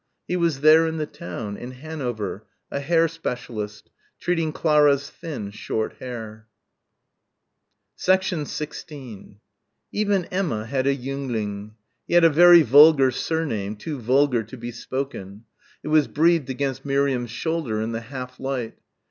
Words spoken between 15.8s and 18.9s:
it was breathed against Miriam's shoulder in the half light.